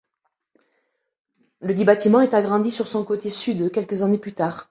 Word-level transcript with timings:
Ledit 1.61 1.85
bâtiment 1.85 2.21
est 2.21 2.33
agrandi 2.33 2.71
sur 2.71 2.87
son 2.87 3.05
côté 3.05 3.29
sud 3.29 3.71
quelques 3.71 4.01
années 4.01 4.17
plus 4.17 4.33
tard. 4.33 4.59